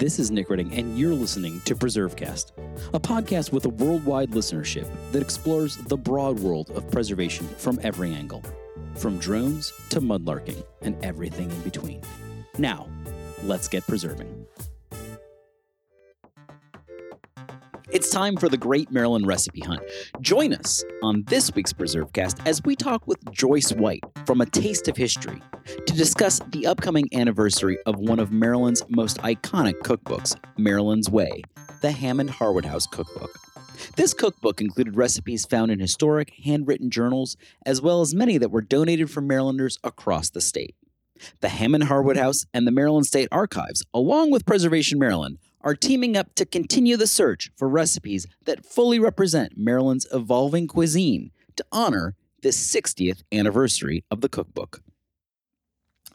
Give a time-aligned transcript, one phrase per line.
[0.00, 2.52] This is Nick Redding, and you're listening to PreserveCast,
[2.94, 8.14] a podcast with a worldwide listenership that explores the broad world of preservation from every
[8.14, 8.42] angle,
[8.94, 12.00] from drones to mudlarking and everything in between.
[12.56, 12.88] Now,
[13.42, 14.46] let's get preserving.
[17.90, 19.82] It's time for the Great Maryland Recipe Hunt.
[20.22, 24.88] Join us on this week's PreserveCast as we talk with Joyce White from A Taste
[24.88, 25.42] of History
[25.86, 31.42] to discuss the upcoming anniversary of one of Maryland's most iconic cookbooks, Maryland's Way,
[31.80, 33.30] the Hammond Harwood House Cookbook.
[33.96, 38.60] This cookbook included recipes found in historic, handwritten journals, as well as many that were
[38.60, 40.74] donated from Marylanders across the state.
[41.40, 46.16] The Hammond Harwood House and the Maryland State Archives, along with Preservation Maryland, are teaming
[46.16, 52.14] up to continue the search for recipes that fully represent Maryland's evolving cuisine to honor
[52.42, 54.82] the 60th anniversary of the cookbook.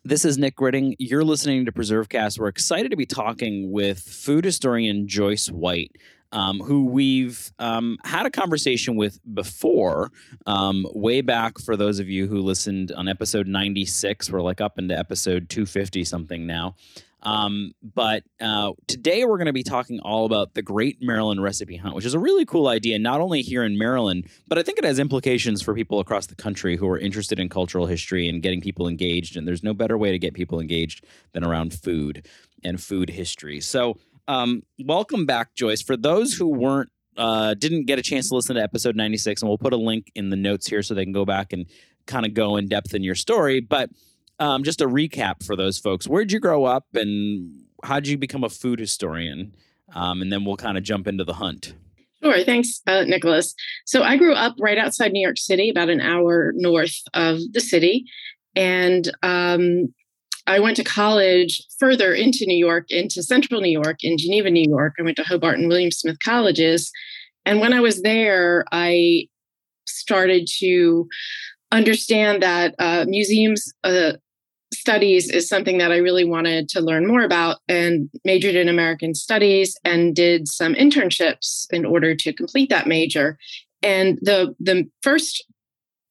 [0.04, 0.96] This is Nick Redding.
[1.00, 2.38] You're listening to PreserveCast.
[2.38, 5.96] We're excited to be talking with food historian Joyce White,
[6.32, 10.12] um, who we've um, had a conversation with before,
[10.46, 14.30] um, way back for those of you who listened on episode 96.
[14.30, 16.76] We're like up into episode 250 something now.
[17.26, 21.76] Um, but uh, today we're going to be talking all about the Great Maryland Recipe
[21.76, 24.78] Hunt, which is a really cool idea, not only here in Maryland, but I think
[24.78, 28.44] it has implications for people across the country who are interested in cultural history and
[28.44, 29.36] getting people engaged.
[29.36, 31.04] And there's no better way to get people engaged
[31.34, 32.28] than around food
[32.64, 33.60] and food history.
[33.60, 35.82] So, um, welcome back, Joyce.
[35.82, 39.50] For those who weren't uh, didn't get a chance to listen to episode 96, and
[39.50, 41.66] we'll put a link in the notes here so they can go back and
[42.06, 43.62] kind of go in depth in your story.
[43.62, 43.90] But
[44.40, 46.08] um, just a recap for those folks.
[46.08, 49.56] Where'd you grow up and how did you become a food historian?
[49.94, 51.74] Um, and then we'll kind of jump into the hunt.
[52.24, 52.44] Sure.
[52.44, 53.54] Thanks, uh, Nicholas.
[53.86, 57.60] So I grew up right outside New York City, about an hour north of the
[57.60, 58.06] city.
[58.56, 59.94] And um,
[60.48, 64.66] I went to college further into New York, into central New York, in Geneva, New
[64.68, 64.94] York.
[65.00, 66.92] I went to Hobart and William Smith colleges.
[67.46, 69.28] And when I was there, I
[69.86, 71.08] started to
[71.72, 74.14] understand that uh, museums uh,
[74.74, 79.16] studies is something that I really wanted to learn more about and majored in American
[79.16, 83.38] studies and did some internships in order to complete that major.
[83.82, 85.46] And the the first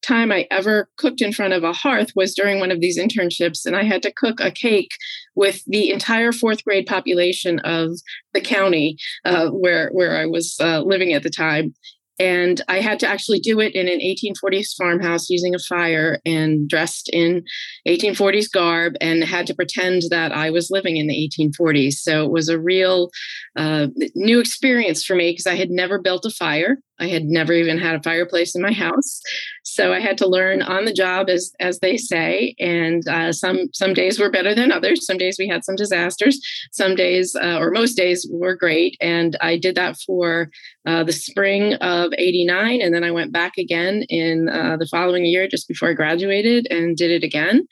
[0.02, 3.64] time I ever cooked in front of a hearth was during one of these internships,
[3.64, 4.90] and I had to cook a cake
[5.34, 7.90] with the entire fourth grade population of
[8.34, 11.74] the county uh, where where I was uh, living at the time.
[12.18, 16.68] And I had to actually do it in an 1840s farmhouse using a fire and
[16.68, 17.44] dressed in
[17.88, 21.94] 1840s garb and had to pretend that I was living in the 1840s.
[21.94, 23.10] So it was a real
[23.56, 26.78] uh, new experience for me because I had never built a fire.
[27.00, 29.20] I had never even had a fireplace in my house,
[29.64, 32.54] so I had to learn on the job, as as they say.
[32.60, 35.04] And uh, some some days were better than others.
[35.04, 36.40] Some days we had some disasters.
[36.72, 38.96] Some days, uh, or most days, were great.
[39.00, 40.50] And I did that for
[40.86, 45.24] uh, the spring of '89, and then I went back again in uh, the following
[45.24, 47.66] year, just before I graduated, and did it again,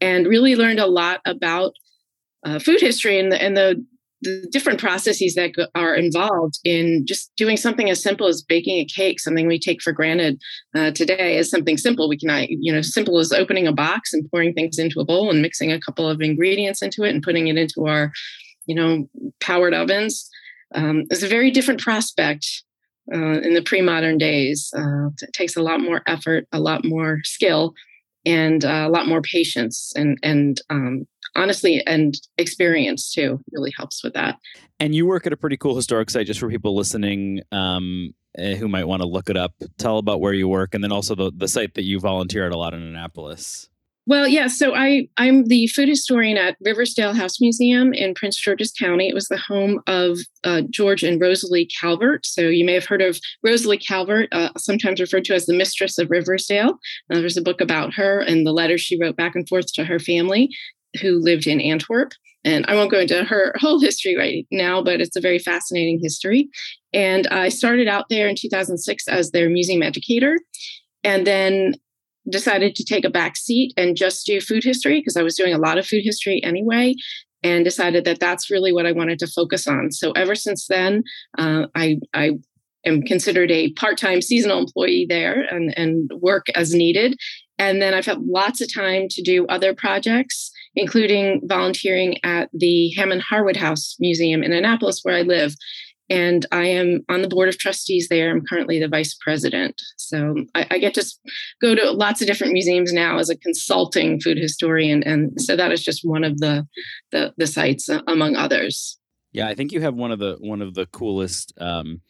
[0.00, 1.72] and really learned a lot about
[2.44, 3.84] uh, food history and the and the
[4.22, 8.84] the different processes that are involved in just doing something as simple as baking a
[8.84, 10.40] cake, something we take for granted
[10.74, 12.08] uh, today, is something simple.
[12.08, 15.30] We can, you know, simple as opening a box and pouring things into a bowl
[15.30, 18.12] and mixing a couple of ingredients into it and putting it into our,
[18.66, 19.08] you know,
[19.40, 20.28] powered ovens.
[20.74, 22.46] Um, a very different prospect
[23.12, 24.70] uh, in the pre-modern days.
[24.76, 27.72] Uh, it takes a lot more effort, a lot more skill,
[28.26, 31.06] and uh, a lot more patience and and um,
[31.38, 34.38] honestly and experience too really helps with that
[34.80, 38.56] and you work at a pretty cool historic site just for people listening um, eh,
[38.56, 41.14] who might want to look it up tell about where you work and then also
[41.14, 43.68] the, the site that you volunteer at a lot in annapolis
[44.08, 44.46] well, yeah.
[44.46, 49.06] So I I'm the food historian at Riversdale House Museum in Prince George's County.
[49.06, 52.24] It was the home of uh, George and Rosalie Calvert.
[52.24, 55.98] So you may have heard of Rosalie Calvert, uh, sometimes referred to as the mistress
[55.98, 56.78] of Riversdale.
[57.12, 59.84] Uh, there's a book about her and the letters she wrote back and forth to
[59.84, 60.48] her family
[61.00, 62.12] who lived in Antwerp.
[62.44, 65.98] And I won't go into her whole history right now, but it's a very fascinating
[66.02, 66.48] history.
[66.92, 70.38] And I started out there in 2006 as their museum educator,
[71.04, 71.74] and then
[72.30, 75.54] decided to take a back seat and just do food history because I was doing
[75.54, 76.94] a lot of food history anyway.
[77.44, 79.92] And decided that that's really what I wanted to focus on.
[79.92, 81.04] So ever since then,
[81.38, 82.32] uh, I, I
[82.84, 87.16] am considered a part-time seasonal employee there and, and work as needed.
[87.56, 92.90] And then I've had lots of time to do other projects including volunteering at the
[92.96, 95.54] Hammond Harwood House Museum in Annapolis, where I live.
[96.10, 98.30] And I am on the board of trustees there.
[98.30, 99.80] I'm currently the vice president.
[99.98, 101.04] So I, I get to
[101.60, 105.02] go to lots of different museums now as a consulting food historian.
[105.02, 106.66] And so that is just one of the,
[107.12, 108.98] the, the sites uh, among others.
[109.32, 112.00] Yeah, I think you have one of the one of the coolest um,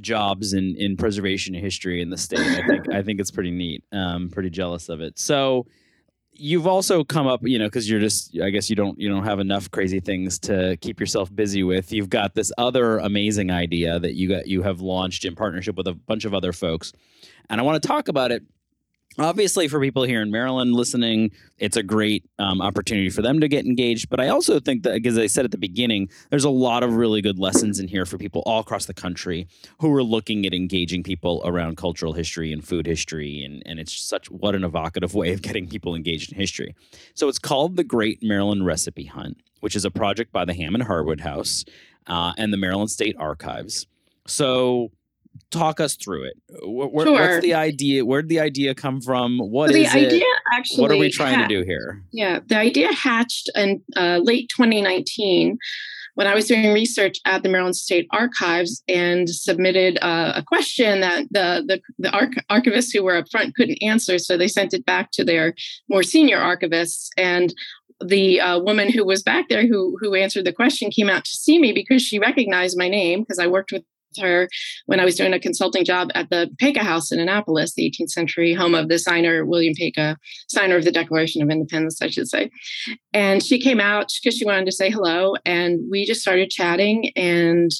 [0.00, 2.40] jobs in in preservation history in the state.
[2.40, 3.82] I think I think it's pretty neat.
[3.92, 5.18] Um, pretty jealous of it.
[5.18, 5.66] So
[6.32, 9.24] you've also come up, you know, because you're just I guess you don't you don't
[9.24, 11.92] have enough crazy things to keep yourself busy with.
[11.92, 15.86] You've got this other amazing idea that you got you have launched in partnership with
[15.86, 16.92] a bunch of other folks,
[17.48, 18.42] and I want to talk about it
[19.18, 23.48] obviously for people here in maryland listening it's a great um, opportunity for them to
[23.48, 26.50] get engaged but i also think that as i said at the beginning there's a
[26.50, 29.46] lot of really good lessons in here for people all across the country
[29.78, 33.96] who are looking at engaging people around cultural history and food history and, and it's
[33.96, 36.74] such what an evocative way of getting people engaged in history.
[37.14, 40.84] So it's called the great maryland recipe hunt which is a project by the hammond
[40.84, 41.64] harwood house
[42.06, 43.86] uh, and the maryland state archives.
[44.26, 44.90] So
[45.50, 46.34] talk us through it.
[46.62, 47.12] Where, sure.
[47.12, 48.04] What's the idea?
[48.04, 49.38] Where did the idea come from?
[49.38, 50.42] What so is the idea it?
[50.52, 52.02] Actually, what are we trying ha- to do here?
[52.12, 55.58] Yeah, the idea hatched in uh, late 2019
[56.14, 61.00] when I was doing research at the Maryland State Archives and submitted uh, a question
[61.00, 64.74] that the the, the arch- archivists who were up front couldn't answer, so they sent
[64.74, 65.54] it back to their
[65.88, 67.54] more senior archivists and.
[68.02, 71.30] The uh, woman who was back there who who answered the question came out to
[71.32, 73.82] see me because she recognized my name because I worked with
[74.18, 74.48] her
[74.86, 78.10] when I was doing a consulting job at the Paca House in Annapolis, the 18th
[78.10, 80.16] century home of the signer, William Paca,
[80.48, 82.50] signer of the Declaration of Independence, I should say.
[83.12, 85.34] And she came out because she wanted to say hello.
[85.44, 87.70] And we just started chatting and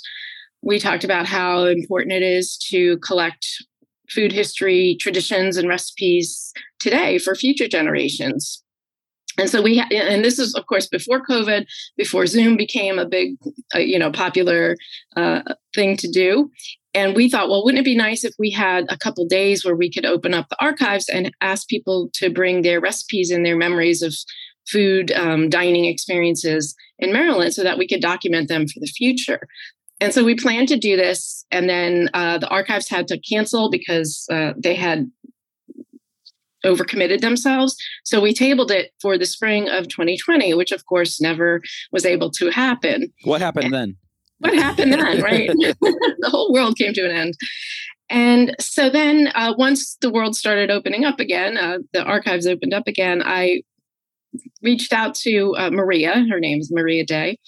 [0.63, 3.47] we talked about how important it is to collect
[4.11, 8.63] food history, traditions, and recipes today for future generations.
[9.39, 11.67] And so we, ha- and this is of course before COVID,
[11.97, 13.37] before Zoom became a big,
[13.75, 14.77] uh, you know, popular
[15.17, 15.43] uh,
[15.75, 16.51] thing to do.
[16.93, 19.77] And we thought, well, wouldn't it be nice if we had a couple days where
[19.77, 23.57] we could open up the archives and ask people to bring their recipes and their
[23.57, 24.15] memories of
[24.69, 29.47] food um, dining experiences in Maryland so that we could document them for the future.
[30.01, 33.71] And so we planned to do this, and then uh, the archives had to cancel
[33.71, 35.11] because uh, they had
[36.65, 37.77] overcommitted themselves.
[38.05, 41.63] So we tabled it for the spring of 2020, which of course never
[41.93, 43.13] was able to happen.
[43.25, 43.97] What happened and then?
[44.39, 45.49] What happened then, right?
[45.81, 47.35] the whole world came to an end.
[48.09, 52.75] And so then, uh, once the world started opening up again, uh, the archives opened
[52.75, 53.63] up again, I
[54.63, 57.39] reached out to uh, Maria, her name is Maria Day,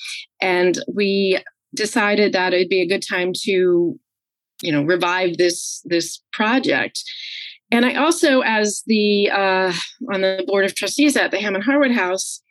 [0.40, 1.38] and we
[1.74, 3.98] decided that it'd be a good time to
[4.62, 7.02] you know revive this this project
[7.72, 9.72] and I also, as the uh,
[10.12, 12.42] on the board of trustees at the Hammond Harwood House,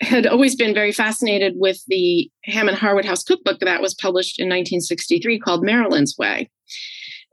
[0.00, 4.46] had always been very fascinated with the Hammond Harwood House cookbook that was published in
[4.46, 6.48] 1963 called Maryland's Way.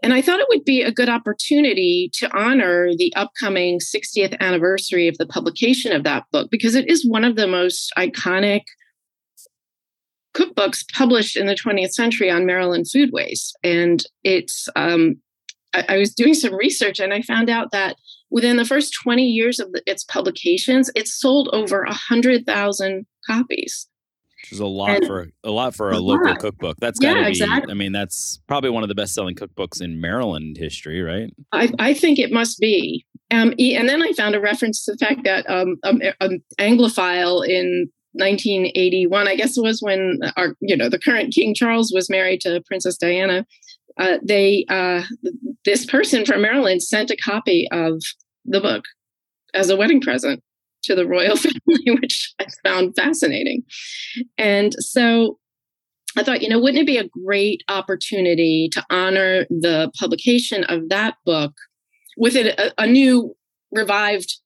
[0.04, 5.08] And I thought it would be a good opportunity to honor the upcoming 60th anniversary
[5.08, 8.62] of the publication of that book because it is one of the most iconic
[10.36, 13.52] cookbooks published in the 20th century on Maryland foodways.
[13.64, 15.18] And it's um,
[15.74, 17.98] I, I was doing some research and I found out that
[18.30, 23.88] within the first 20 years of the, its publications, it sold over 100,000 copies.
[24.42, 26.40] Which is a lot and for a lot for a, a local lot.
[26.40, 26.78] cookbook.
[26.80, 27.32] That's got to yeah, be.
[27.32, 27.72] Exactly.
[27.72, 31.32] I mean, that's probably one of the best-selling cookbooks in Maryland history, right?
[31.52, 33.06] I, I think it must be.
[33.30, 37.48] Um, and then I found a reference to the fact that um, um, an Anglophile
[37.48, 42.10] in 1981, I guess it was when our, you know, the current King Charles was
[42.10, 43.46] married to Princess Diana
[44.02, 45.04] uh, they uh,
[45.64, 48.02] this person from Maryland sent a copy of
[48.46, 48.84] the book
[49.54, 50.42] as a wedding present
[50.84, 53.64] to the royal family, which I found fascinating.
[54.40, 55.38] And so
[56.18, 60.90] I thought, you know, wouldn't it be a great opportunity to honor the publication of
[60.90, 61.54] that book
[62.18, 63.36] with a, a new
[63.72, 64.40] revived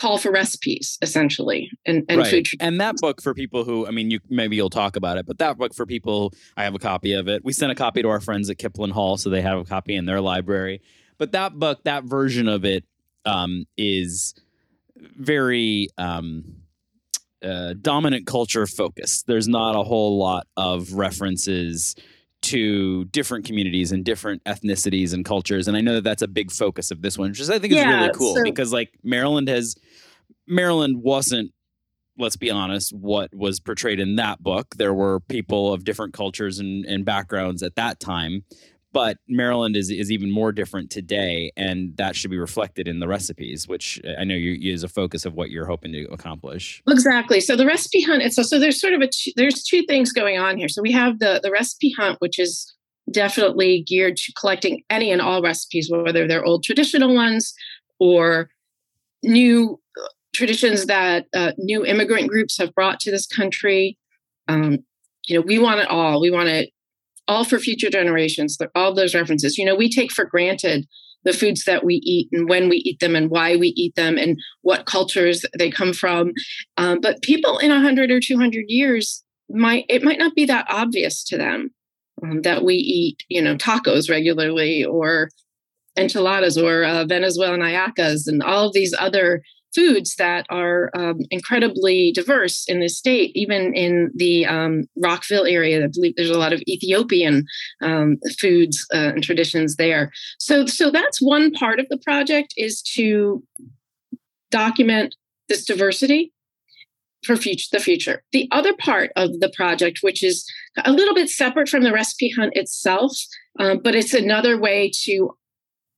[0.00, 2.30] call for recipes essentially and, and right.
[2.30, 5.26] food and that book for people who i mean you maybe you'll talk about it
[5.26, 7.44] but that book for people i have a copy of it.
[7.44, 9.94] We sent a copy to our friends at kipling hall so they have a copy
[9.94, 10.82] in their library.
[11.18, 12.84] But that book that version of it
[13.24, 14.34] um, is
[14.96, 16.44] very um,
[17.42, 19.26] uh, dominant culture focused.
[19.26, 21.94] There's not a whole lot of references
[22.42, 25.68] to different communities and different ethnicities and cultures.
[25.68, 27.74] And I know that that's a big focus of this one, which is I think
[27.74, 29.76] yeah, is really cool so- because like Maryland has
[30.46, 31.52] Maryland wasn't
[32.18, 34.74] let's be honest, what was portrayed in that book.
[34.76, 38.44] There were people of different cultures and, and backgrounds at that time,
[38.92, 43.08] but Maryland is is even more different today, and that should be reflected in the
[43.08, 46.82] recipes, which I know you is a focus of what you're hoping to accomplish.
[46.88, 47.40] Exactly.
[47.40, 48.22] So the recipe hunt.
[48.22, 50.68] It's so there's sort of a there's two things going on here.
[50.68, 52.74] So we have the the recipe hunt, which is
[53.10, 57.54] definitely geared to collecting any and all recipes, whether they're old traditional ones
[57.98, 58.50] or
[59.22, 63.98] new uh, traditions that uh, new immigrant groups have brought to this country.
[64.48, 64.78] Um,
[65.26, 66.20] you know, we want it all.
[66.20, 66.70] We want it
[67.30, 68.58] all for future generations.
[68.74, 69.56] All those references.
[69.56, 70.86] You know, we take for granted
[71.22, 74.18] the foods that we eat and when we eat them and why we eat them
[74.18, 76.32] and what cultures they come from.
[76.76, 81.24] Um, but people in 100 or 200 years might it might not be that obvious
[81.24, 81.70] to them
[82.22, 85.28] um, that we eat you know tacos regularly or
[85.96, 89.42] enchiladas or uh, Venezuelan hallacas and all of these other
[89.74, 95.84] foods that are um, incredibly diverse in this state, even in the um, Rockville area.
[95.84, 97.44] I believe there's a lot of Ethiopian
[97.80, 100.10] um, foods uh, and traditions there.
[100.38, 103.42] So, so that's one part of the project is to
[104.50, 105.14] document
[105.48, 106.32] this diversity
[107.24, 108.22] for future, the future.
[108.32, 110.50] The other part of the project, which is
[110.84, 113.12] a little bit separate from the recipe hunt itself,
[113.58, 115.30] um, but it's another way to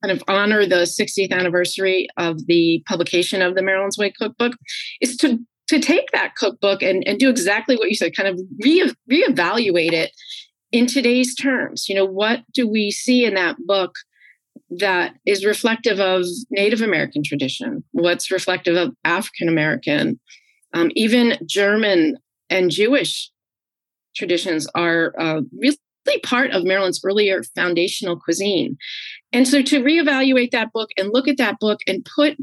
[0.02, 4.54] kind of honor the 60th anniversary of the publication of the Maryland's Way cookbook
[5.00, 8.38] is to to take that cookbook and, and do exactly what you said, kind of
[8.62, 10.10] re, reevaluate it
[10.70, 11.88] in today's terms.
[11.88, 13.94] You know, what do we see in that book
[14.68, 17.84] that is reflective of Native American tradition?
[17.92, 20.20] What's reflective of African American?
[20.74, 22.18] Um, even German
[22.50, 23.30] and Jewish
[24.14, 25.78] traditions are uh, really
[26.24, 28.76] part of Maryland's earlier foundational cuisine.
[29.32, 32.36] And so to reevaluate that book and look at that book and put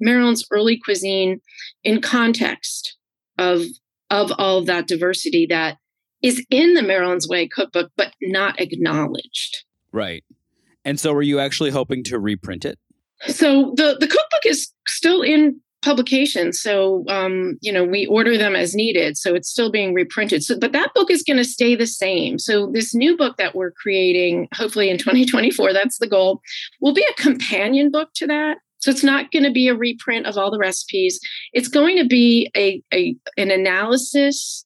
[0.00, 1.40] Maryland's early cuisine
[1.82, 2.96] in context
[3.38, 3.62] of,
[4.10, 5.78] of all of that diversity that
[6.22, 9.64] is in the Maryland's Way cookbook, but not acknowledged.
[9.92, 10.24] Right.
[10.84, 12.78] And so were you actually hoping to reprint it?
[13.28, 18.56] So the, the cookbook is still in publication so um, you know we order them
[18.56, 20.42] as needed so it's still being reprinted.
[20.42, 22.40] So but that book is going to stay the same.
[22.40, 26.40] So this new book that we're creating hopefully in 2024 that's the goal
[26.80, 28.58] will be a companion book to that.
[28.78, 31.20] So it's not going to be a reprint of all the recipes.
[31.52, 34.64] It's going to be a, a an analysis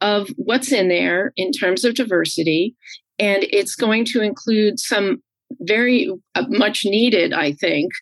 [0.00, 2.74] of what's in there in terms of diversity
[3.18, 5.22] and it's going to include some
[5.60, 7.92] very uh, much needed i think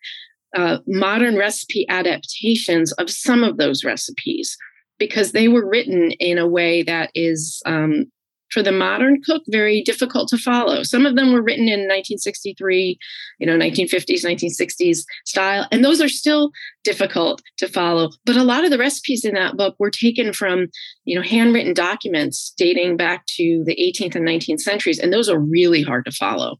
[0.57, 4.57] uh, modern recipe adaptations of some of those recipes
[4.99, 8.07] because they were written in a way that is um,
[8.53, 10.83] for the modern cook very difficult to follow.
[10.83, 12.99] Some of them were written in 1963
[13.39, 16.51] you know 1950s 1960s style and those are still
[16.85, 18.11] difficult to follow.
[18.27, 20.69] But a lot of the recipes in that book were taken from
[21.05, 25.41] you know handwritten documents dating back to the 18th and 19th centuries and those are
[25.41, 26.59] really hard to follow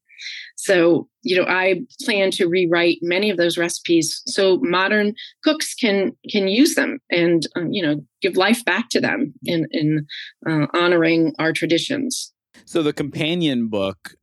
[0.63, 6.13] so, you know, I plan to rewrite many of those recipes so modern cooks can
[6.31, 10.07] can use them and um, you know give life back to them in in
[10.49, 12.33] uh, honoring our traditions.
[12.65, 14.15] So the companion book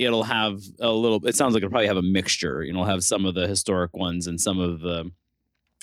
[0.00, 2.64] it'll have a little it sounds like it'll probably have a mixture.
[2.64, 5.12] You know have some of the historic ones and some of the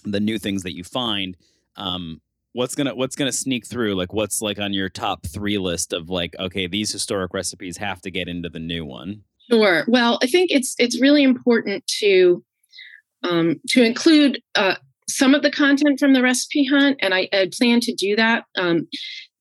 [0.04, 1.38] the new things that you find.
[1.78, 2.20] Um
[2.52, 3.96] what's gonna what's gonna sneak through?
[3.96, 8.02] Like what's like on your top three list of like okay these historic recipes have
[8.02, 9.84] to get into the new one Sure.
[9.88, 12.44] Well, I think it's it's really important to
[13.24, 14.76] um, to include uh,
[15.10, 18.46] some of the content from the recipe hunt, and I, I plan to do that.
[18.58, 18.88] Um,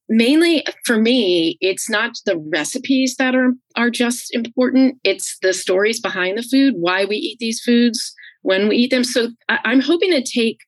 [0.09, 6.01] mainly for me, it's not the recipes that are are just important; it's the stories
[6.01, 8.13] behind the food, why we eat these foods,
[8.43, 9.05] when we eat them.
[9.05, 10.59] So I, I'm hoping to take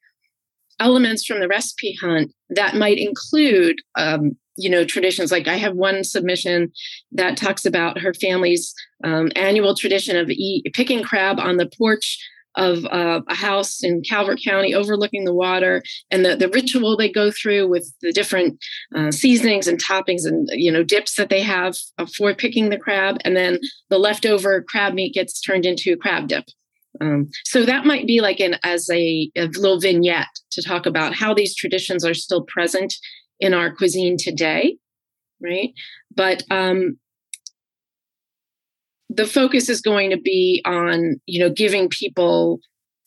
[0.78, 5.32] elements from the recipe hunt that might include um, you know traditions.
[5.32, 6.72] Like i have one submission
[7.12, 10.30] that talks about her family's um, annual tradition of
[10.72, 12.18] picking crab on the porch
[12.56, 17.10] of uh, a house in calvert county overlooking the water and the, the ritual they
[17.10, 18.62] go through with the different
[18.94, 21.74] uh, seasonings and toppings and you know dips that they have
[22.16, 23.58] for picking the crab and then
[23.90, 26.44] the leftover crab meat gets turned into crab dip.
[27.00, 31.14] Um, so that might be like an as a, a little vignette to talk about
[31.14, 32.94] how these traditions are still present
[33.40, 34.76] in our cuisine today,
[35.40, 35.72] right?
[36.14, 36.98] But um,
[39.08, 42.60] the focus is going to be on you know giving people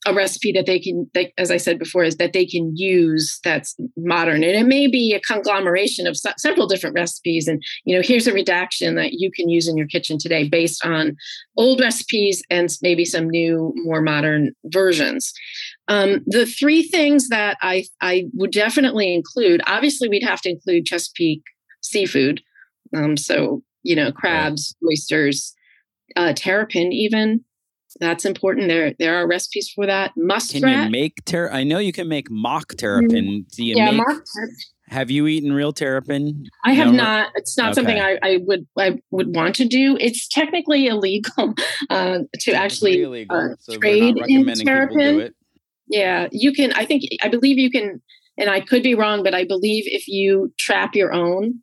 [0.07, 3.39] a recipe that they can they, as i said before is that they can use
[3.43, 4.43] that's modern.
[4.43, 7.47] And it may be a conglomeration of several different recipes.
[7.47, 10.85] And you know here's a redaction that you can use in your kitchen today based
[10.85, 11.15] on
[11.57, 15.33] old recipes and maybe some new more modern versions
[15.87, 20.85] um, the three things that I, I would definitely include, obviously, we'd have to include
[20.85, 21.43] Chesapeake
[21.81, 22.41] seafood.
[22.95, 25.53] Um, so, you know, crabs, oysters,
[26.15, 27.43] uh, terrapin, even.
[27.99, 28.67] That's important.
[28.67, 30.11] There, there are recipes for that.
[30.17, 30.61] Muskrat.
[30.61, 31.49] Can you make ter?
[31.49, 33.45] I know you can make mock terrapin.
[33.55, 34.05] Do you yeah, make?
[34.05, 34.23] mock
[34.87, 36.45] have you eaten real terrapin?
[36.63, 37.31] I have no, not.
[37.35, 37.73] It's not okay.
[37.73, 39.97] something I, I, would I would want to do.
[39.99, 41.53] It's technically illegal
[41.89, 45.33] uh, to actually uh, so trade in terrapin.
[45.87, 46.73] Yeah, you can.
[46.73, 48.01] I think, I believe you can,
[48.37, 51.61] and I could be wrong, but I believe if you trap your own,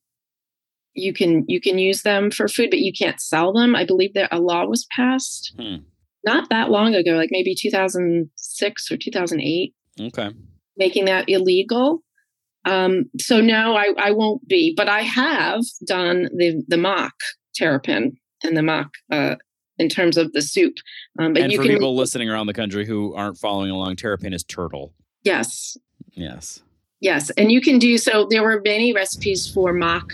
[0.95, 3.75] you can you can use them for food, but you can't sell them.
[3.75, 5.77] I believe that a law was passed hmm.
[6.25, 9.75] not that long ago, like maybe 2006 or 2008.
[10.01, 10.31] Okay,
[10.77, 12.03] making that illegal.
[12.65, 17.15] Um, so no, I, I won't be, but I have done the the mock
[17.55, 19.37] terrapin and the mock uh,
[19.79, 20.75] in terms of the soup.
[21.19, 23.97] Um, but and you for can, people listening around the country who aren't following along,
[23.97, 24.93] terrapin is turtle.
[25.25, 25.77] Yes.
[26.13, 26.63] Yes.
[27.03, 28.29] Yes, and you can do so.
[28.31, 30.13] There were many recipes for mock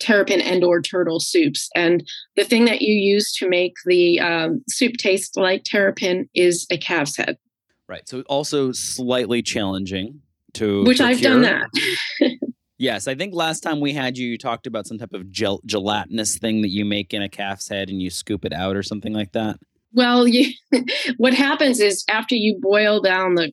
[0.00, 4.60] terrapin and or turtle soups, and the thing that you use to make the um,
[4.68, 7.38] soup taste like terrapin is a calf's head.
[7.88, 8.08] Right.
[8.08, 10.20] So also slightly challenging
[10.54, 11.14] to which procure.
[11.14, 11.68] I've done that.
[12.78, 15.62] yes, I think last time we had you, you talked about some type of gel-
[15.66, 18.82] gelatinous thing that you make in a calf's head and you scoop it out or
[18.82, 19.58] something like that.
[19.92, 20.52] Well, you,
[21.16, 23.52] what happens is after you boil down the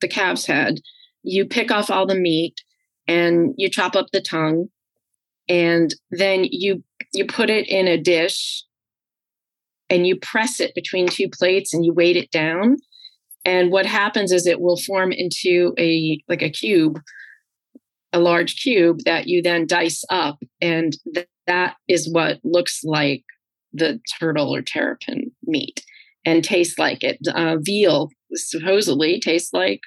[0.00, 0.80] the calf's head,
[1.22, 2.54] you pick off all the meat
[3.06, 4.68] and you chop up the tongue
[5.48, 8.64] and then you you put it in a dish
[9.90, 12.76] and you press it between two plates and you weight it down
[13.44, 17.00] and what happens is it will form into a like a cube
[18.12, 23.24] a large cube that you then dice up and th- that is what looks like
[23.72, 25.84] the turtle or terrapin meat
[26.24, 27.18] and tastes like it.
[27.34, 29.80] Uh, veal supposedly tastes like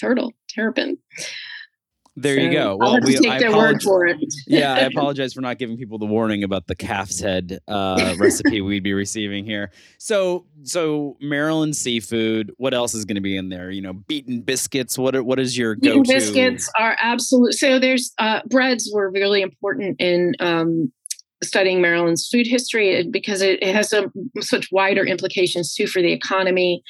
[0.00, 0.98] turtle terrapin
[2.14, 2.76] there so you go.
[2.76, 4.18] Well, we, take I their word for it.
[4.46, 8.60] yeah, I apologize for not giving people the warning about the calf's head uh, recipe
[8.60, 9.70] we'd be receiving here.
[9.98, 12.52] So, so Maryland seafood.
[12.58, 13.70] What else is going to be in there?
[13.70, 14.98] You know, beaten biscuits.
[14.98, 16.02] What are, what is your go-to?
[16.02, 17.54] Beaten biscuits are absolute.
[17.54, 20.92] So there's uh, breads were really important in um,
[21.42, 23.94] studying Maryland's food history because it, it has
[24.40, 26.82] such wider implications too for the economy,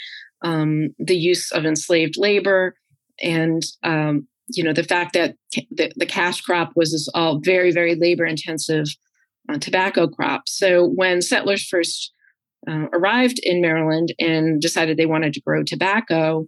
[0.42, 2.74] um, the use of enslaved labor,
[3.22, 5.34] and um, you know the fact that
[5.70, 8.86] the, the cash crop was this all very very labor intensive
[9.48, 10.48] uh, tobacco crop.
[10.48, 12.12] So when settlers first
[12.68, 16.46] uh, arrived in maryland and decided they wanted to grow tobacco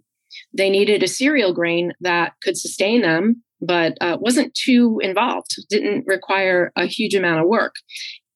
[0.53, 6.05] they needed a cereal grain that could sustain them but uh, wasn't too involved didn't
[6.07, 7.75] require a huge amount of work.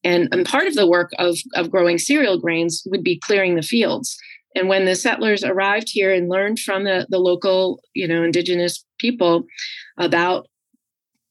[0.03, 3.61] And, and part of the work of, of growing cereal grains would be clearing the
[3.61, 4.17] fields.
[4.55, 8.83] And when the settlers arrived here and learned from the, the local, you know, indigenous
[8.99, 9.45] people
[9.97, 10.47] about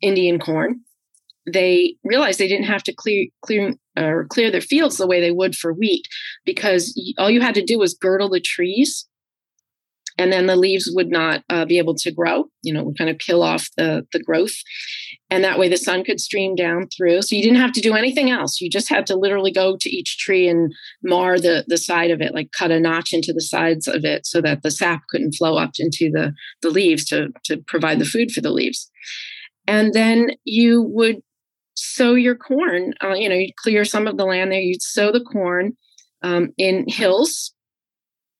[0.01, 0.81] Indian corn,
[1.47, 5.31] they realized they didn't have to clear clear or clear their fields the way they
[5.31, 6.07] would for wheat
[6.45, 9.07] because all you had to do was girdle the trees
[10.19, 13.11] and then the leaves would not uh, be able to grow you know would kind
[13.11, 14.55] of kill off the the growth.
[15.31, 17.23] And that way the sun could stream down through.
[17.23, 18.61] So you didn't have to do anything else.
[18.61, 22.21] You just had to literally go to each tree and mar the the side of
[22.21, 25.33] it like cut a notch into the sides of it so that the sap couldn't
[25.33, 28.91] flow up into the the leaves to to provide the food for the leaves.
[29.67, 31.17] And then you would
[31.75, 34.61] sow your corn uh, you know you clear some of the land there.
[34.61, 35.77] You'd sow the corn
[36.23, 37.55] um, in hills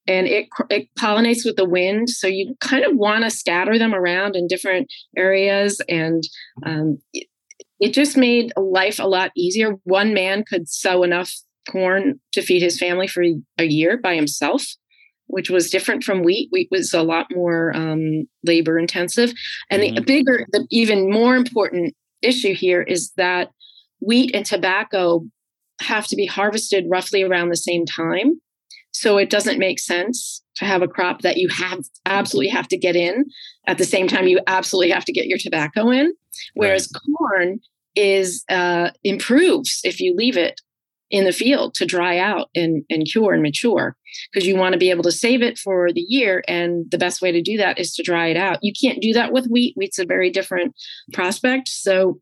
[0.09, 2.09] and it, it pollinates with the wind.
[2.09, 5.81] So you kind of want to scatter them around in different areas.
[5.89, 6.25] And
[6.65, 7.29] um, it,
[7.79, 9.77] it just made life a lot easier.
[9.85, 11.33] One man could sow enough
[11.71, 13.23] corn to feed his family for
[13.59, 14.65] a year by himself,
[15.27, 16.49] which was different from wheat.
[16.51, 19.33] Wheat was a lot more um, labor intensive.
[19.71, 19.95] And mm-hmm.
[19.97, 23.51] the bigger, the even more important issue here is that
[24.01, 25.21] wheat and tobacco
[25.81, 28.41] have to be harvested roughly around the same time.
[28.93, 32.77] So it doesn't make sense to have a crop that you have absolutely have to
[32.77, 33.27] get in
[33.67, 36.13] at the same time you absolutely have to get your tobacco in.
[36.55, 37.03] Whereas right.
[37.17, 37.61] corn
[37.95, 40.61] is uh, improves if you leave it
[41.11, 43.97] in the field to dry out and, and cure and mature
[44.33, 47.23] because you want to be able to save it for the year and the best
[47.23, 49.75] way to do that is to dry it out you can't do that with wheat
[49.77, 50.75] wheat's a very different
[51.13, 52.19] prospect so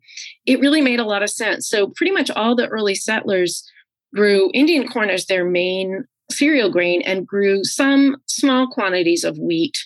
[0.47, 3.69] it really made a lot of sense so pretty much all the early settlers
[4.15, 9.77] grew indian corn as their main cereal grain and grew some small quantities of wheat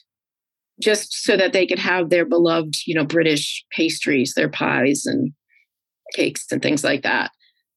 [0.80, 5.32] just so that they could have their beloved, you know, British pastries, their pies and
[6.14, 7.30] cakes and things like that.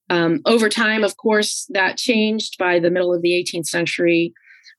[0.10, 4.34] Um, over time, of course, that changed by the middle of the 18th century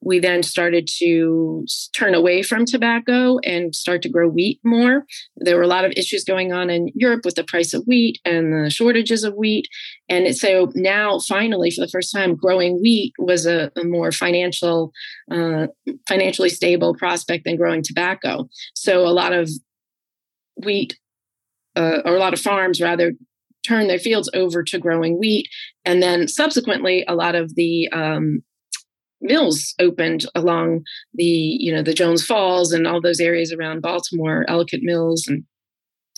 [0.04, 1.64] we then started to
[1.94, 5.04] turn away from tobacco and start to grow wheat more.
[5.36, 8.20] There were a lot of issues going on in Europe with the price of wheat
[8.24, 9.66] and the shortages of wheat.
[10.08, 14.92] And so now, finally, for the first time, growing wheat was a, a more financial,
[15.30, 15.68] uh,
[16.06, 18.48] financially stable prospect than growing tobacco.
[18.74, 19.48] So a lot of
[20.62, 20.98] wheat,
[21.76, 23.12] uh, or a lot of farms rather,
[23.66, 25.48] turned their fields over to growing wheat.
[25.86, 28.42] And then subsequently, a lot of the um,
[29.20, 30.82] mills opened along
[31.14, 35.44] the you know the Jones Falls and all those areas around Baltimore, Ellicott Mills and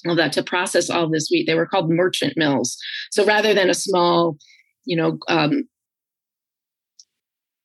[0.07, 1.47] all that to process all this wheat.
[1.47, 2.77] They were called merchant mills.
[3.11, 4.37] So rather than a small,
[4.85, 5.65] you know, um,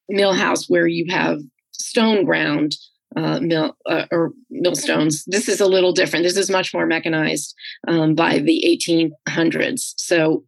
[0.10, 1.39] mill house where you have
[1.72, 2.76] stone ground
[3.15, 5.24] uh, mill uh, or millstones.
[5.26, 6.24] This is a little different.
[6.24, 7.54] This is much more mechanized
[7.88, 9.94] um, by the 1800s.
[9.98, 10.46] So,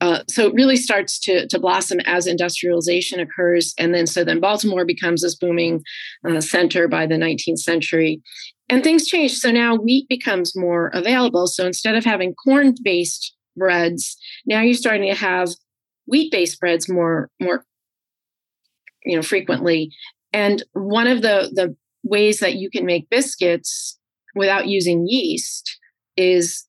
[0.00, 4.40] uh, so it really starts to to blossom as industrialization occurs, and then so then
[4.40, 5.82] Baltimore becomes this booming
[6.28, 8.20] uh, center by the 19th century,
[8.68, 9.32] and things change.
[9.32, 11.46] So now wheat becomes more available.
[11.46, 15.48] So instead of having corn based breads, now you're starting to have
[16.06, 17.64] wheat based breads more more
[19.04, 19.90] you know frequently
[20.32, 23.98] and one of the the ways that you can make biscuits
[24.34, 25.78] without using yeast
[26.16, 26.64] is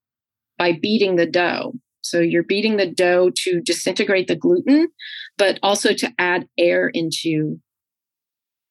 [0.58, 1.74] by beating the dough.
[2.02, 4.90] So you're beating the dough to disintegrate the gluten,
[5.38, 7.60] but also to add air into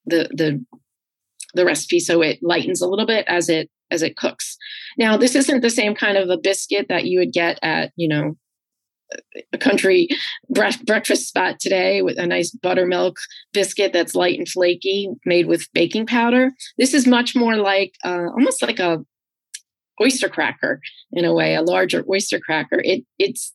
[0.07, 0.65] the the
[1.55, 4.57] the recipe so it lightens a little bit as it as it cooks.
[4.99, 8.09] Now, this isn't the same kind of a biscuit that you would get at, you
[8.09, 8.37] know,
[9.53, 10.09] a country
[10.49, 13.17] breakfast spot today with a nice buttermilk
[13.53, 18.29] biscuit that's light and flaky made with baking powder this is much more like uh,
[18.37, 19.05] almost like a
[20.01, 20.81] oyster cracker
[21.13, 23.55] in a way a larger oyster cracker it it's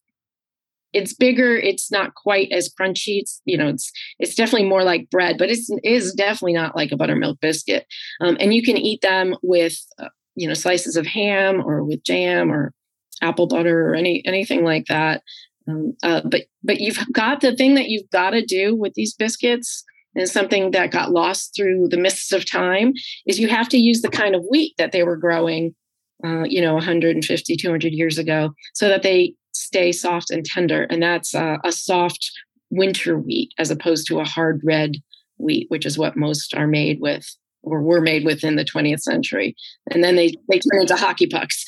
[0.93, 5.09] it's bigger it's not quite as crunchy it's you know it's it's definitely more like
[5.09, 7.85] bread but it's is definitely not like a buttermilk biscuit
[8.21, 12.03] um, and you can eat them with uh, you know slices of ham or with
[12.03, 12.73] jam or
[13.21, 15.23] apple butter or any anything like that.
[15.67, 19.13] Um, uh, but but you've got the thing that you've got to do with these
[19.13, 22.93] biscuits and something that got lost through the mists of time
[23.25, 25.75] is you have to use the kind of wheat that they were growing
[26.23, 31.01] uh, you know 150 200 years ago so that they stay soft and tender and
[31.01, 32.31] that's uh, a soft
[32.69, 34.95] winter wheat as opposed to a hard red
[35.37, 39.55] wheat which is what most are made with or were made within the 20th century.
[39.91, 41.65] And then they they turn into hockey pucks.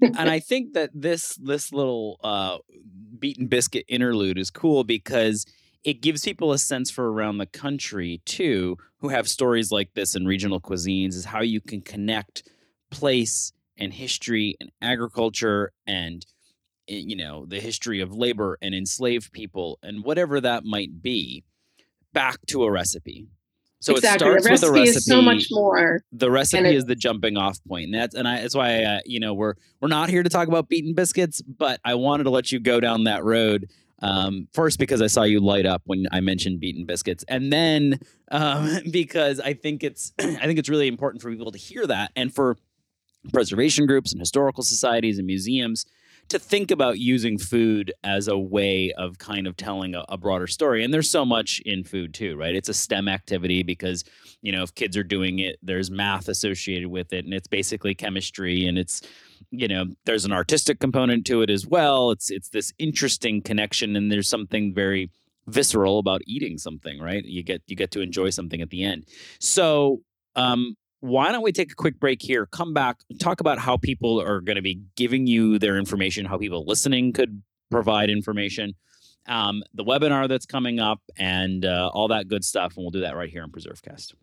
[0.00, 2.58] And I think that this this little uh,
[3.18, 5.44] beaten biscuit interlude is cool because
[5.82, 10.14] it gives people a sense for around the country too, who have stories like this
[10.14, 12.48] in regional cuisines, is how you can connect
[12.90, 16.26] place and history and agriculture and
[16.88, 21.44] eh, you know the history of labor and enslaved people and whatever that might be
[22.12, 23.28] back to a recipe
[23.80, 24.28] so exactly.
[24.28, 24.96] it starts with a recipe.
[24.96, 26.02] Is so much more.
[26.12, 27.86] The recipe is the jumping off point.
[27.86, 30.48] And that's and I that's why uh, you know we're we're not here to talk
[30.48, 33.70] about beaten biscuits, but I wanted to let you go down that road.
[34.00, 37.98] Um, first because I saw you light up when I mentioned beaten biscuits, and then
[38.30, 42.10] um, because I think it's I think it's really important for people to hear that,
[42.16, 42.56] and for
[43.32, 45.84] preservation groups and historical societies and museums
[46.28, 50.46] to think about using food as a way of kind of telling a, a, broader
[50.46, 50.84] story.
[50.84, 52.54] And there's so much in food too, right?
[52.54, 54.04] It's a STEM activity because,
[54.42, 57.94] you know, if kids are doing it, there's math associated with it and it's basically
[57.94, 59.00] chemistry and it's,
[59.50, 62.10] you know, there's an artistic component to it as well.
[62.10, 65.10] It's it's this interesting connection and there's something very
[65.46, 67.24] visceral about eating something, right?
[67.24, 69.06] You get you get to enjoy something at the end.
[69.40, 70.02] So
[70.36, 74.20] um, why don't we take a quick break here, come back, talk about how people
[74.20, 78.74] are going to be giving you their information, how people listening could provide information,
[79.26, 82.76] um, the webinar that's coming up, and uh, all that good stuff.
[82.76, 84.14] And we'll do that right here on PreserveCast.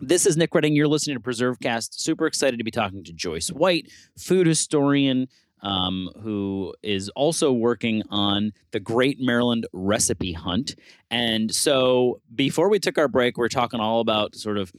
[0.00, 0.76] This is Nick Redding.
[0.76, 1.94] You're listening to PreserveCast.
[1.94, 5.26] Super excited to be talking to Joyce White, food historian,
[5.62, 10.74] um, who is also working on the Great Maryland Recipe Hunt.
[11.10, 14.72] And so before we took our break, we we're talking all about sort of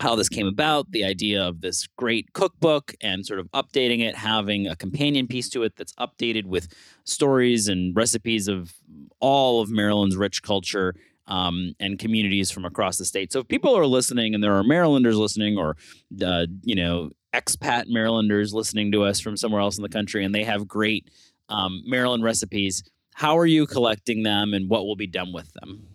[0.00, 4.16] how this came about, the idea of this great cookbook and sort of updating it,
[4.16, 6.68] having a companion piece to it that's updated with
[7.04, 8.72] stories and recipes of
[9.20, 10.94] all of Maryland's rich culture
[11.26, 13.32] um, and communities from across the state.
[13.32, 15.76] So if people are listening and there are Marylanders listening or,
[16.24, 20.34] uh, you know, expat Marylanders listening to us from somewhere else in the country and
[20.34, 21.08] they have great
[21.48, 22.82] um, Maryland recipes,
[23.14, 25.86] how are you collecting them and what will be done with them?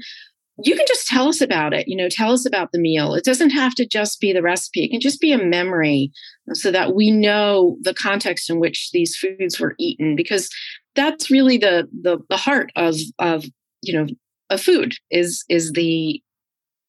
[0.63, 1.87] you can just tell us about it.
[1.87, 3.13] You know, tell us about the meal.
[3.13, 6.11] It doesn't have to just be the recipe, it can just be a memory
[6.53, 10.49] so that we know the context in which these foods were eaten, because
[10.95, 13.45] that's really the the, the heart of of
[13.81, 14.07] you know
[14.49, 16.21] a food is is the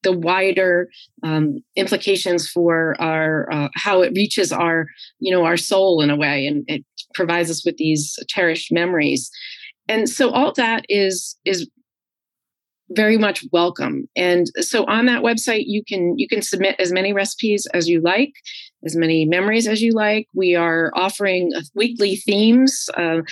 [0.05, 0.89] the wider
[1.25, 4.87] um, implications for our uh, how it reaches our
[5.19, 9.31] you know our soul in a way and it provides us with these cherished memories
[9.89, 11.69] and so all that is is
[12.91, 14.09] very much welcome.
[14.17, 18.01] And so on that website you can you can submit as many recipes as you
[18.01, 18.33] like
[18.85, 20.29] as many memories as you like.
[20.35, 23.23] We are offering weekly themes uh,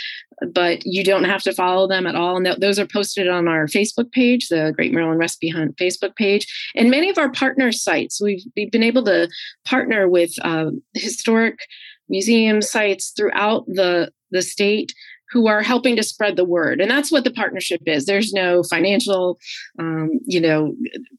[0.52, 2.36] but you don't have to follow them at all.
[2.36, 6.16] And th- those are posted on our facebook page the great maryland recipe hunt facebook
[6.16, 6.46] page.
[6.74, 9.28] And many of our partner sites we've, we've been able to
[9.64, 11.60] partner with uh, historic
[12.08, 14.92] museum sites throughout the the state
[15.30, 16.80] who are helping to spread the word.
[16.80, 18.06] And that's what the partnership is.
[18.06, 19.38] There's no financial
[19.78, 20.74] um, you know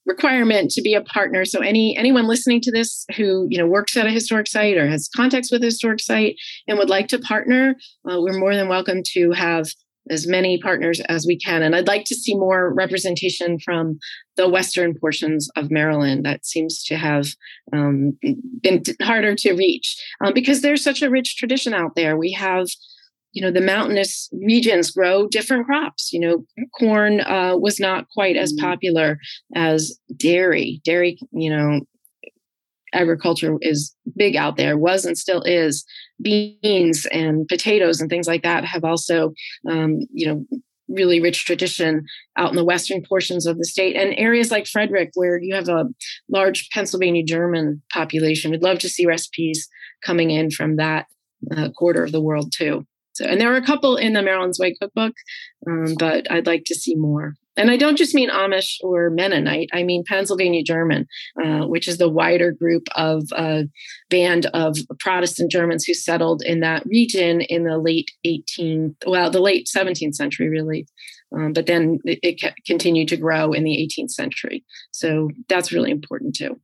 [0.05, 1.45] requirement to be a partner.
[1.45, 4.87] So any anyone listening to this who you know works at a historic site or
[4.87, 7.75] has contacts with a historic site and would like to partner
[8.09, 9.67] uh, we're more than welcome to have
[10.09, 11.61] as many partners as we can.
[11.61, 13.99] And i'd like to see more representation from
[14.35, 16.25] the western portions of maryland.
[16.25, 17.27] That seems to have
[17.73, 18.17] um,
[18.61, 22.17] been harder to reach um, because there's such a rich tradition out there.
[22.17, 22.67] We have
[23.37, 26.43] you know the mountainous regions grow different crops you know
[26.79, 28.65] corn uh, was not quite as mm-hmm.
[28.65, 29.19] popular
[29.55, 30.81] as dairy.
[30.83, 31.81] Dairy you know
[32.93, 35.85] agriculture is big out there was and still is.
[36.19, 39.33] Beans and potatoes and things like that have also
[39.69, 40.45] um, you know
[40.87, 42.05] really rich tradition
[42.37, 45.67] out in the western portions of the state and areas like frederick where you have
[45.67, 45.83] a
[46.29, 48.49] large pennsylvania german population.
[48.49, 49.67] We'd love to see recipes
[50.03, 51.05] coming in from that
[51.55, 52.87] uh, quarter of the world too
[53.17, 55.15] so, and there are a couple in the Maryland's Way cookbook,
[55.67, 57.33] um, but I'd like to see more.
[57.55, 59.69] And I don't just mean Amish or Mennonite.
[59.73, 61.07] I mean Pennsylvania German,
[61.43, 63.63] uh, which is the wider group of uh,
[64.11, 69.41] band of Protestant Germans who settled in that region in the late 18th, well, the
[69.41, 70.85] late 17th century, really.
[71.35, 74.63] Um, but then it, it continued to grow in the 18th century.
[74.91, 76.59] So that's really important too.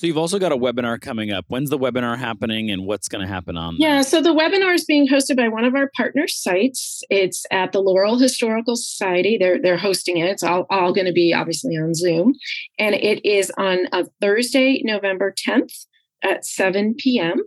[0.00, 1.44] So you've also got a webinar coming up.
[1.48, 3.82] When's the webinar happening and what's going to happen on that?
[3.82, 7.02] Yeah, so the webinar is being hosted by one of our partner sites.
[7.10, 9.36] It's at the Laurel Historical Society.
[9.36, 10.24] They're they're hosting it.
[10.24, 12.32] It's all, all going to be obviously on Zoom.
[12.78, 15.84] And it is on a Thursday, November 10th
[16.22, 17.42] at 7 p.m.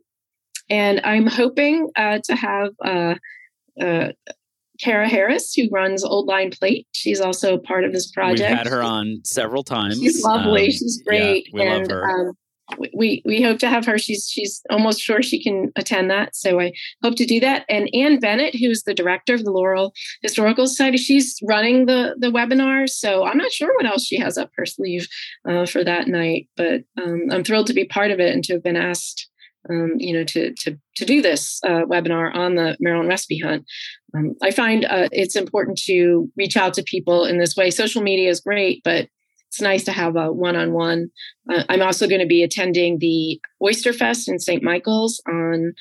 [0.69, 3.15] And I'm hoping uh, to have uh,
[3.81, 4.09] uh,
[4.79, 6.85] Kara Harris, who runs Old Line Plate.
[6.91, 8.47] She's also part of this project.
[8.47, 9.97] We've had her on several times.
[9.97, 10.65] She's lovely.
[10.65, 11.47] Um, She's great.
[11.47, 12.09] Yeah, we and, love her.
[12.29, 12.33] Um,
[12.93, 13.97] we we hope to have her.
[13.97, 16.35] She's she's almost sure she can attend that.
[16.35, 17.65] So I hope to do that.
[17.69, 22.31] And Ann Bennett, who's the director of the Laurel Historical Society, she's running the the
[22.31, 22.89] webinar.
[22.89, 25.07] So I'm not sure what else she has up her sleeve
[25.47, 26.47] uh, for that night.
[26.55, 29.29] But um, I'm thrilled to be part of it and to have been asked.
[29.69, 33.63] Um, you know, to to to do this uh, webinar on the Maryland Recipe Hunt.
[34.13, 37.71] Um, I find uh, it's important to reach out to people in this way.
[37.71, 39.07] Social media is great, but
[39.53, 41.09] it's nice to have a one-on-one.
[41.47, 44.63] Uh, I'm also going to be attending the Oyster Fest in St.
[44.63, 45.73] Michaels on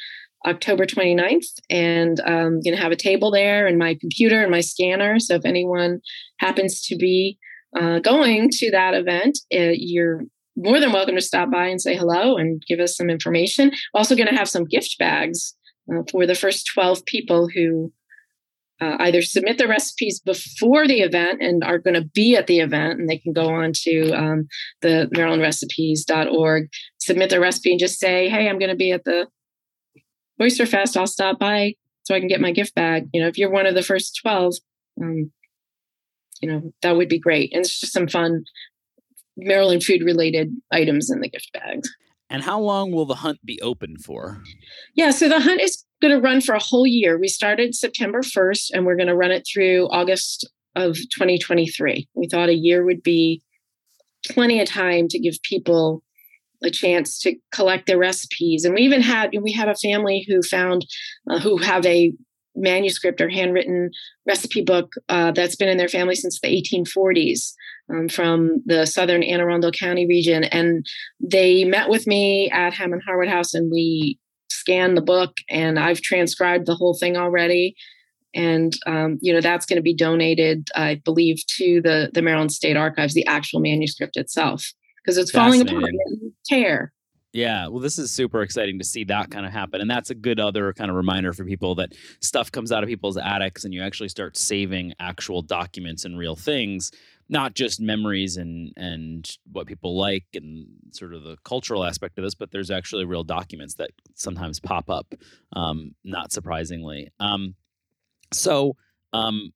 [0.47, 4.51] October 29th, and I'm um, going to have a table there and my computer and
[4.51, 5.19] my scanner.
[5.19, 6.01] So if anyone
[6.39, 7.39] happens to be
[7.75, 11.97] uh, going to that event, uh, you're more than welcome to stop by and say
[11.97, 13.71] hello and give us some information.
[13.95, 15.55] We're also going to have some gift bags
[15.91, 17.91] uh, for the first 12 people who
[18.83, 22.59] uh, either submit the recipes before the event and are going to be at the
[22.59, 24.49] event, and they can go on to um,
[24.81, 26.69] the MarylandRecipes.org,
[26.99, 29.29] submit their recipe, and just say, "Hey, I'm going to be at the
[30.41, 30.97] Oyster Fest.
[30.97, 33.67] I'll stop by so I can get my gift bag." You know, if you're one
[33.67, 34.55] of the first twelve,
[35.01, 35.31] um,
[36.41, 38.43] you know that would be great, and it's just some fun
[39.37, 41.89] Maryland food related items in the gift bags.
[42.29, 44.43] And how long will the hunt be open for?
[44.97, 47.19] Yeah, so the hunt is going to run for a whole year.
[47.19, 52.09] We started September 1st and we're going to run it through August of 2023.
[52.15, 53.41] We thought a year would be
[54.27, 56.03] plenty of time to give people
[56.63, 58.65] a chance to collect their recipes.
[58.65, 60.87] And we even had we had a family who found
[61.31, 62.13] uh, who have a
[62.55, 63.91] manuscript or handwritten
[64.27, 67.53] recipe book uh, that's been in their family since the 1840s
[67.91, 70.45] um, from the southern Anne Arundel County region.
[70.45, 70.87] And
[71.19, 74.19] they met with me at Hammond Harwood House and we
[74.63, 77.75] scanned the book and I've transcribed the whole thing already.
[78.35, 82.53] And um, you know that's going to be donated, I believe, to the the Maryland
[82.53, 84.73] State Archives, the actual manuscript itself,
[85.03, 85.91] because it's falling apart
[86.47, 86.93] tear.
[87.35, 89.81] Yeah, well, this is super exciting to see that kind of happen.
[89.81, 92.91] And that's a good other kind of reminder for people that stuff comes out of
[92.91, 96.93] people's attics and you actually start saving actual documents and real things
[97.33, 102.25] not just memories and and what people like and sort of the cultural aspect of
[102.25, 105.15] this, but there's actually real documents that sometimes pop up,
[105.55, 107.11] um, not surprisingly.
[107.19, 107.55] Um,
[108.33, 108.77] so
[109.15, 109.53] um,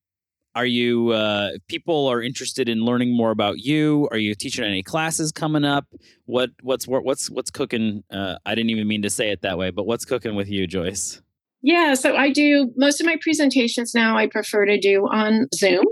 [0.55, 4.09] are you uh, people are interested in learning more about you?
[4.11, 5.85] Are you teaching any classes coming up?
[6.25, 8.03] What what's what's what's cooking?
[8.11, 10.67] Uh, I didn't even mean to say it that way, but what's cooking with you,
[10.67, 11.21] Joyce?
[11.61, 14.17] Yeah, so I do most of my presentations now.
[14.17, 15.85] I prefer to do on Zoom.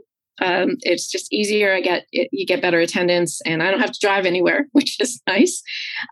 [0.42, 1.75] Um, it's just easier.
[1.75, 5.01] I get it, you get better attendance, and I don't have to drive anywhere, which
[5.01, 5.62] is nice.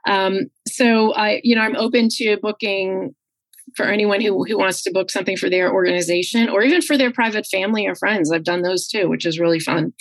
[0.07, 3.15] Um, so I, you know, I'm open to booking
[3.77, 7.13] for anyone who who wants to book something for their organization or even for their
[7.13, 8.31] private family or friends.
[8.31, 9.93] I've done those too, which is really fun.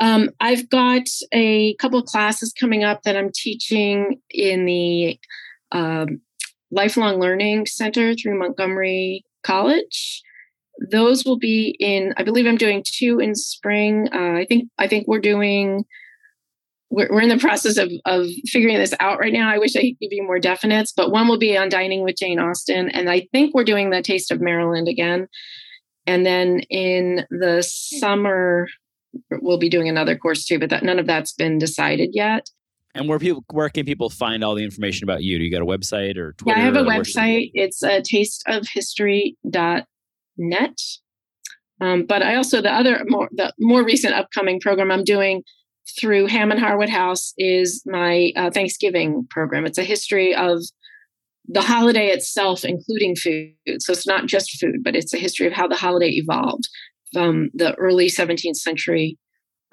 [0.00, 5.18] Um, I've got a couple classes coming up that I'm teaching in the
[5.72, 6.22] um,
[6.70, 10.22] Lifelong Learning Center through Montgomery College
[10.88, 14.86] those will be in i believe i'm doing two in spring uh, i think i
[14.86, 15.84] think we're doing
[16.92, 19.80] we're, we're in the process of, of figuring this out right now i wish i
[19.80, 23.10] could give you more definites but one will be on dining with jane austen and
[23.10, 25.28] i think we're doing the taste of maryland again
[26.06, 28.66] and then in the summer
[29.42, 32.48] we'll be doing another course too but that none of that's been decided yet
[32.94, 35.38] and where people where can people find all the information about you?
[35.38, 36.58] Do you got a website or Twitter?
[36.58, 37.52] Yeah, I have a website.
[37.54, 39.84] It's a uh, tasteofhistory.com
[40.40, 40.78] net.
[41.80, 45.42] Um, but I also the other more the more recent upcoming program I'm doing
[45.98, 49.66] through Hammond Harwood House is my uh, Thanksgiving program.
[49.66, 50.62] It's a history of
[51.48, 53.54] the holiday itself, including food.
[53.78, 56.68] So it's not just food, but it's a history of how the holiday evolved
[57.12, 59.18] from the early 17th century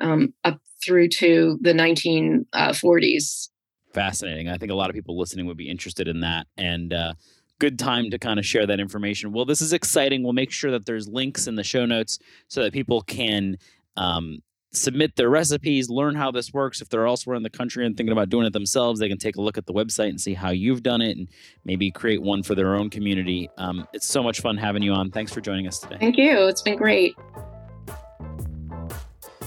[0.01, 3.49] um, up through to the 1940s.
[3.93, 4.49] Fascinating.
[4.49, 6.47] I think a lot of people listening would be interested in that.
[6.57, 7.13] And uh,
[7.59, 9.31] good time to kind of share that information.
[9.31, 10.23] Well, this is exciting.
[10.23, 13.57] We'll make sure that there's links in the show notes so that people can
[13.95, 14.41] um,
[14.71, 16.81] submit their recipes, learn how this works.
[16.81, 19.37] If they're elsewhere in the country and thinking about doing it themselves, they can take
[19.37, 21.27] a look at the website and see how you've done it and
[21.65, 23.49] maybe create one for their own community.
[23.57, 25.11] Um, it's so much fun having you on.
[25.11, 25.97] Thanks for joining us today.
[25.99, 26.47] Thank you.
[26.47, 27.15] It's been great.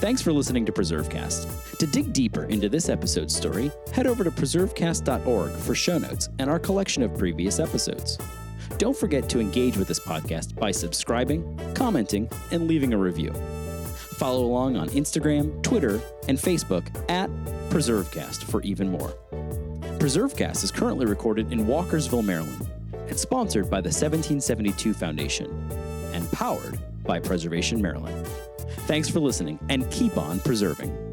[0.01, 1.77] Thanks for listening to PreserveCast.
[1.77, 6.49] To dig deeper into this episode's story, head over to preservecast.org for show notes and
[6.49, 8.17] our collection of previous episodes.
[8.79, 13.31] Don't forget to engage with this podcast by subscribing, commenting, and leaving a review.
[13.93, 17.29] Follow along on Instagram, Twitter, and Facebook at
[17.69, 19.13] PreserveCast for even more.
[19.99, 22.67] PreserveCast is currently recorded in Walkersville, Maryland,
[23.07, 25.69] and sponsored by the 1772 Foundation
[26.11, 28.27] and powered by Preservation Maryland.
[28.87, 31.10] Thanks for listening and keep on preserving.